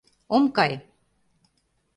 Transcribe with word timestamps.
—Ом 0.35 0.43
кай! 0.55 0.73